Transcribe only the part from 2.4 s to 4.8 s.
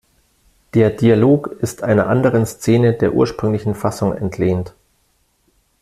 Szene der ursprünglichen Fassung entlehnt.